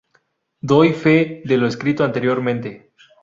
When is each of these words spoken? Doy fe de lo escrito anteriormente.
Doy 0.71 0.93
fe 0.93 1.43
de 1.45 1.57
lo 1.57 1.67
escrito 1.67 2.03
anteriormente. 2.03 2.91